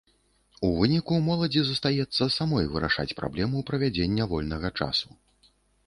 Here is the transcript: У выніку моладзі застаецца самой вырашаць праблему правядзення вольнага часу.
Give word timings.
У 0.67 0.71
выніку 0.79 1.13
моладзі 1.27 1.61
застаецца 1.67 2.23
самой 2.39 2.65
вырашаць 2.73 3.09
праблему 3.23 3.57
правядзення 3.71 4.23
вольнага 4.37 4.77
часу. 4.79 5.07